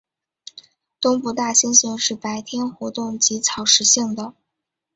[0.99, 4.33] 东部大猩猩是白天活动及草食性的。